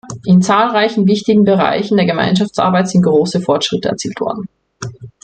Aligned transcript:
In 0.25 0.41
zahlreichen 0.41 1.05
wichtigen 1.05 1.43
Bereichen 1.43 1.95
der 1.95 2.07
Gemeinschaftsarbeit 2.07 2.89
sind 2.89 3.03
große 3.03 3.39
Fortschritte 3.39 3.89
erzielt 3.89 4.19
worden. 4.19 4.49